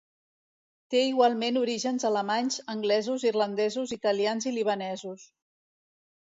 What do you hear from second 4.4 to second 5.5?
i libanesos.